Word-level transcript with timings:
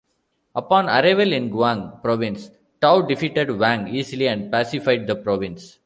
Upon 0.55 0.89
arrival 0.89 1.31
in 1.31 1.51
Guang 1.51 2.01
Province, 2.01 2.49
Tao 2.81 3.01
defeated 3.03 3.51
Wang 3.51 3.87
easily 3.87 4.27
and 4.29 4.51
pacified 4.51 5.05
the 5.05 5.15
province. 5.15 5.77